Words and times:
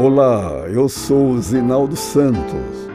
Olá, 0.00 0.68
eu 0.68 0.88
sou 0.88 1.36
Zinaldo 1.38 1.96
Santos, 1.96 2.88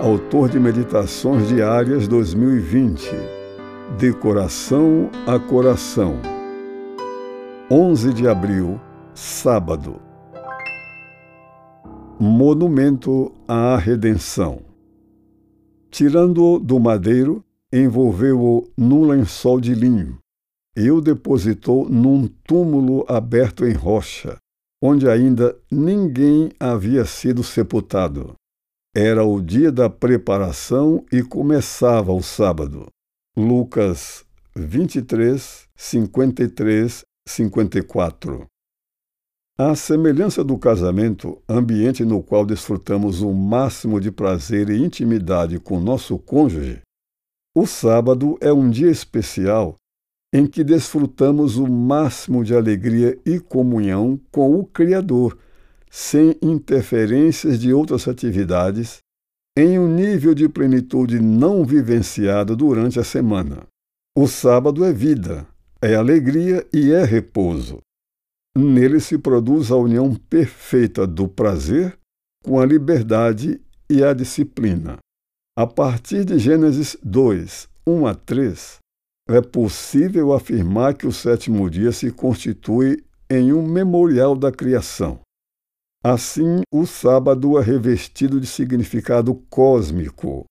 autor 0.00 0.48
de 0.48 0.58
Meditações 0.58 1.46
Diárias 1.46 2.08
2020, 2.08 3.12
de 3.96 4.12
coração 4.12 5.08
a 5.24 5.38
coração. 5.38 6.20
11 7.70 8.12
de 8.12 8.26
abril, 8.26 8.80
sábado. 9.14 10.02
Monumento 12.18 13.30
à 13.46 13.76
Redenção. 13.76 14.62
Tirando-o 15.92 16.58
do 16.58 16.80
madeiro, 16.80 17.44
envolveu-o 17.72 18.68
num 18.76 19.06
lençol 19.06 19.60
de 19.60 19.76
linho 19.76 20.18
e 20.76 20.90
o 20.90 21.00
depositou 21.00 21.88
num 21.88 22.26
túmulo 22.26 23.04
aberto 23.06 23.64
em 23.64 23.74
rocha, 23.74 24.41
onde 24.82 25.08
ainda 25.08 25.56
ninguém 25.70 26.50
havia 26.58 27.04
sido 27.04 27.44
sepultado. 27.44 28.34
Era 28.94 29.24
o 29.24 29.40
dia 29.40 29.70
da 29.70 29.88
preparação 29.88 31.04
e 31.12 31.22
começava 31.22 32.12
o 32.12 32.20
sábado. 32.20 32.86
Lucas 33.36 34.24
23, 34.56 35.68
53, 35.76 37.04
54. 37.26 38.46
À 39.56 39.76
semelhança 39.76 40.42
do 40.42 40.58
casamento, 40.58 41.40
ambiente 41.48 42.04
no 42.04 42.20
qual 42.20 42.44
desfrutamos 42.44 43.22
o 43.22 43.32
máximo 43.32 44.00
de 44.00 44.10
prazer 44.10 44.68
e 44.68 44.82
intimidade 44.82 45.60
com 45.60 45.78
nosso 45.78 46.18
cônjuge, 46.18 46.80
o 47.54 47.66
sábado 47.66 48.36
é 48.40 48.52
um 48.52 48.68
dia 48.68 48.90
especial 48.90 49.76
em 50.32 50.46
que 50.46 50.64
desfrutamos 50.64 51.56
o 51.56 51.68
máximo 51.68 52.42
de 52.42 52.54
alegria 52.54 53.18
e 53.24 53.38
comunhão 53.38 54.18
com 54.30 54.58
o 54.58 54.64
Criador, 54.64 55.36
sem 55.90 56.36
interferências 56.40 57.60
de 57.60 57.72
outras 57.72 58.08
atividades, 58.08 58.98
em 59.56 59.78
um 59.78 59.86
nível 59.86 60.34
de 60.34 60.48
plenitude 60.48 61.20
não 61.20 61.64
vivenciado 61.64 62.56
durante 62.56 62.98
a 62.98 63.04
semana. 63.04 63.66
O 64.16 64.26
sábado 64.26 64.84
é 64.84 64.92
vida, 64.92 65.46
é 65.80 65.94
alegria 65.94 66.66
e 66.72 66.92
é 66.92 67.04
repouso. 67.04 67.80
Nele 68.56 69.00
se 69.00 69.18
produz 69.18 69.70
a 69.70 69.76
união 69.76 70.14
perfeita 70.14 71.06
do 71.06 71.28
prazer 71.28 71.98
com 72.42 72.58
a 72.58 72.66
liberdade 72.66 73.60
e 73.88 74.02
a 74.02 74.12
disciplina. 74.12 74.98
A 75.56 75.66
partir 75.66 76.24
de 76.24 76.38
Gênesis 76.38 76.96
2, 77.02 77.68
1 77.86 78.06
a 78.06 78.14
3, 78.14 78.78
é 79.34 79.40
possível 79.40 80.32
afirmar 80.32 80.94
que 80.94 81.06
o 81.06 81.12
sétimo 81.12 81.68
dia 81.70 81.92
se 81.92 82.10
constitui 82.10 83.02
em 83.30 83.52
um 83.52 83.66
memorial 83.66 84.34
da 84.34 84.52
criação. 84.52 85.20
Assim, 86.04 86.62
o 86.72 86.84
sábado 86.84 87.58
é 87.58 87.62
revestido 87.62 88.40
de 88.40 88.46
significado 88.46 89.34
cósmico, 89.48 90.44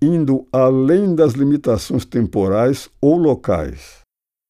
indo 0.00 0.46
além 0.52 1.14
das 1.14 1.32
limitações 1.32 2.04
temporais 2.04 2.88
ou 3.00 3.16
locais. 3.16 4.00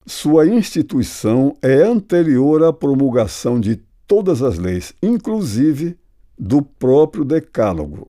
Sua 0.07 0.47
instituição 0.47 1.57
é 1.63 1.83
anterior 1.83 2.63
à 2.65 2.73
promulgação 2.73 3.59
de 3.59 3.77
todas 4.07 4.43
as 4.43 4.59
leis, 4.59 4.93
inclusive 5.03 5.97
do 6.39 6.61
próprio 6.61 7.25
Decálogo. 7.25 8.07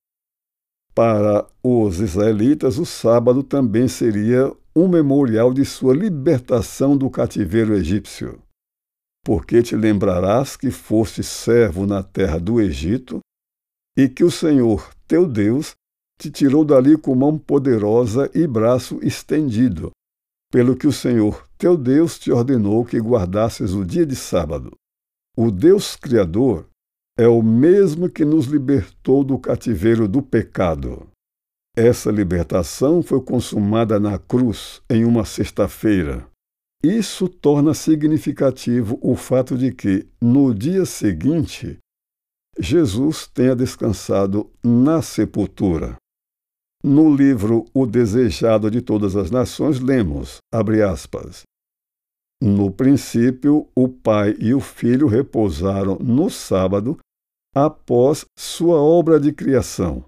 Para 0.93 1.45
os 1.63 1.99
israelitas, 1.99 2.77
o 2.77 2.85
sábado 2.85 3.41
também 3.41 3.87
seria 3.87 4.51
um 4.75 4.87
memorial 4.87 5.53
de 5.53 5.63
sua 5.63 5.93
libertação 5.93 6.97
do 6.97 7.09
cativeiro 7.09 7.75
egípcio. 7.75 8.41
Porque 9.23 9.61
te 9.61 9.75
lembrarás 9.75 10.57
que 10.57 10.71
foste 10.71 11.23
servo 11.23 11.85
na 11.85 12.01
terra 12.01 12.39
do 12.39 12.59
Egito 12.59 13.19
e 13.95 14.09
que 14.09 14.23
o 14.23 14.31
Senhor, 14.31 14.89
teu 15.07 15.27
Deus, 15.27 15.73
te 16.19 16.31
tirou 16.31 16.65
dali 16.65 16.97
com 16.97 17.13
mão 17.15 17.37
poderosa 17.37 18.29
e 18.33 18.47
braço 18.47 18.99
estendido, 19.01 19.91
pelo 20.51 20.75
que 20.75 20.87
o 20.87 20.91
Senhor, 20.91 21.47
teu 21.57 21.77
Deus, 21.77 22.17
te 22.17 22.31
ordenou 22.31 22.83
que 22.83 22.99
guardasses 22.99 23.73
o 23.73 23.85
dia 23.85 24.05
de 24.05 24.15
sábado. 24.15 24.71
O 25.37 25.51
Deus 25.51 25.95
Criador 25.95 26.67
é 27.17 27.27
o 27.27 27.41
mesmo 27.41 28.09
que 28.09 28.25
nos 28.25 28.45
libertou 28.45 29.23
do 29.23 29.37
cativeiro 29.37 30.07
do 30.07 30.21
pecado. 30.21 31.07
Essa 31.75 32.11
libertação 32.11 33.01
foi 33.01 33.19
consumada 33.19 33.99
na 33.99 34.19
cruz 34.19 34.79
em 34.87 35.03
uma 35.05 35.25
sexta-feira. 35.25 36.27
Isso 36.83 37.27
torna 37.27 37.73
significativo 37.73 38.99
o 39.01 39.15
fato 39.15 39.57
de 39.57 39.71
que, 39.71 40.05
no 40.21 40.53
dia 40.53 40.85
seguinte, 40.85 41.79
Jesus 42.59 43.25
tenha 43.25 43.55
descansado 43.55 44.51
na 44.63 45.01
sepultura. 45.01 45.95
No 46.83 47.15
livro 47.15 47.65
O 47.73 47.87
Desejado 47.87 48.69
de 48.69 48.81
Todas 48.81 49.15
as 49.15 49.31
Nações, 49.31 49.79
lemos, 49.79 50.37
aspas, 50.51 51.43
No 52.39 52.69
princípio, 52.69 53.67
o 53.75 53.87
Pai 53.87 54.35
e 54.37 54.53
o 54.53 54.59
Filho 54.59 55.07
repousaram 55.07 55.97
no 55.99 56.29
sábado 56.29 56.99
após 57.55 58.25
sua 58.37 58.79
obra 58.79 59.19
de 59.19 59.31
criação. 59.31 60.05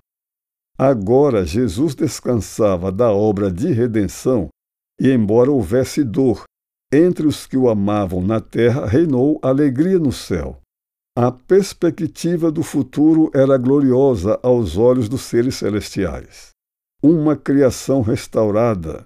Agora 0.77 1.45
Jesus 1.45 1.95
descansava 1.95 2.91
da 2.91 3.11
obra 3.11 3.49
de 3.49 3.71
redenção, 3.71 4.49
e 4.99 5.09
embora 5.09 5.51
houvesse 5.51 6.03
dor 6.03 6.43
entre 6.91 7.27
os 7.27 7.45
que 7.45 7.57
o 7.57 7.69
amavam 7.69 8.21
na 8.21 8.39
terra, 8.39 8.85
reinou 8.85 9.39
alegria 9.41 9.99
no 9.99 10.11
céu. 10.11 10.61
A 11.17 11.31
perspectiva 11.31 12.51
do 12.51 12.61
futuro 12.61 13.31
era 13.33 13.57
gloriosa 13.57 14.39
aos 14.43 14.77
olhos 14.77 15.07
dos 15.09 15.21
seres 15.21 15.55
celestiais. 15.55 16.49
Uma 17.01 17.35
criação 17.35 18.01
restaurada, 18.01 19.03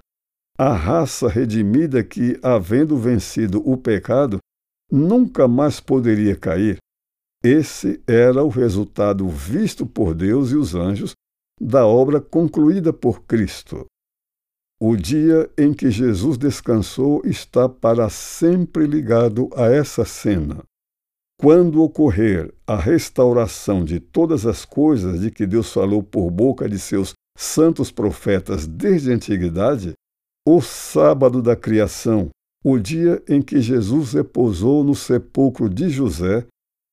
a 0.58 0.72
raça 0.72 1.28
redimida 1.28 2.02
que, 2.02 2.38
havendo 2.42 2.96
vencido 2.96 3.62
o 3.68 3.76
pecado, 3.76 4.38
nunca 4.90 5.46
mais 5.46 5.80
poderia 5.80 6.36
cair. 6.36 6.78
Esse 7.42 8.02
era 8.06 8.42
o 8.42 8.48
resultado 8.48 9.28
visto 9.28 9.86
por 9.86 10.14
Deus 10.14 10.50
e 10.50 10.56
os 10.56 10.74
anjos 10.74 11.14
da 11.60 11.86
obra 11.86 12.20
concluída 12.20 12.92
por 12.92 13.22
Cristo. 13.24 13.84
O 14.82 14.96
dia 14.96 15.50
em 15.58 15.74
que 15.74 15.90
Jesus 15.90 16.38
descansou 16.38 17.20
está 17.24 17.68
para 17.68 18.08
sempre 18.08 18.86
ligado 18.86 19.50
a 19.54 19.66
essa 19.66 20.06
cena. 20.06 20.62
Quando 21.38 21.82
ocorrer 21.82 22.52
a 22.66 22.76
restauração 22.76 23.84
de 23.84 24.00
todas 24.00 24.46
as 24.46 24.64
coisas 24.64 25.20
de 25.20 25.30
que 25.30 25.46
Deus 25.46 25.70
falou 25.70 26.02
por 26.02 26.30
boca 26.30 26.66
de 26.66 26.78
seus 26.78 27.12
santos 27.36 27.90
profetas 27.90 28.66
desde 28.66 29.10
a 29.10 29.14
antiguidade, 29.14 29.92
o 30.46 30.62
sábado 30.62 31.42
da 31.42 31.54
criação, 31.54 32.30
o 32.64 32.78
dia 32.78 33.22
em 33.28 33.42
que 33.42 33.60
Jesus 33.60 34.12
repousou 34.12 34.82
no 34.82 34.94
sepulcro 34.94 35.68
de 35.68 35.90
José, 35.90 36.46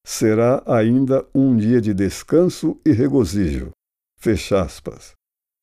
será 0.05 0.61
ainda 0.65 1.25
um 1.33 1.55
dia 1.55 1.81
de 1.81 1.93
descanso 1.93 2.77
e 2.85 2.91
regozijo. 2.91 3.71
Fecha 4.19 4.61
aspas. 4.61 5.13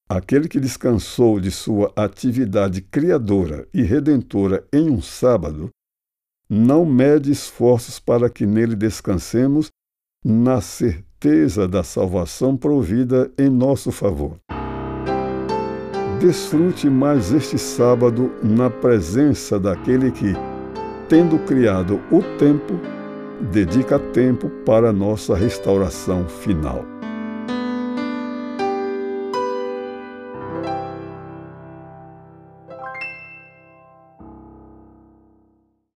Aquele 0.08 0.48
que 0.48 0.60
descansou 0.60 1.40
de 1.40 1.50
sua 1.50 1.92
atividade 1.96 2.80
criadora 2.80 3.66
e 3.74 3.82
redentora 3.82 4.64
em 4.72 4.90
um 4.90 5.02
sábado, 5.02 5.70
não 6.48 6.84
mede 6.84 7.32
esforços 7.32 7.98
para 7.98 8.30
que 8.30 8.46
nele 8.46 8.76
descansemos 8.76 9.70
na 10.24 10.60
certeza 10.60 11.66
da 11.66 11.82
salvação 11.82 12.56
provida 12.56 13.32
em 13.36 13.48
nosso 13.48 13.90
favor. 13.90 14.38
Desfrute 16.20 16.88
mais 16.88 17.32
este 17.32 17.58
sábado 17.58 18.30
na 18.42 18.70
presença 18.70 19.58
daquele 19.58 20.12
que, 20.12 20.32
tendo 21.08 21.38
criado 21.40 22.00
o 22.10 22.22
tempo, 22.38 22.74
dedica 23.52 23.98
tempo 23.98 24.48
para 24.64 24.92
nossa 24.92 25.34
restauração 25.34 26.28
final. 26.28 26.93